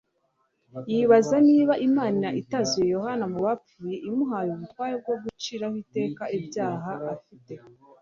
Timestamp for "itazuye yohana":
2.41-3.25